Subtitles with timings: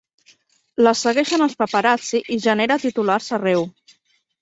[0.87, 3.73] La segueixen els paparazzi i genera titulars arreu.